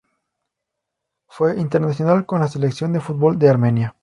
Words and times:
Fue 1.27 1.59
internacional 1.61 2.25
con 2.25 2.39
la 2.39 2.47
selección 2.47 2.91
de 2.91 3.01
fútbol 3.01 3.37
de 3.37 3.49
Armenia. 3.49 3.95